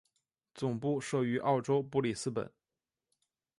[0.55, 2.51] 总部设于澳洲布里斯本。